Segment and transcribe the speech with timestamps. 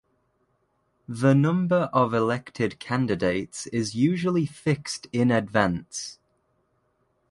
[1.07, 6.17] The number of elected candidates is usually fixed in advance.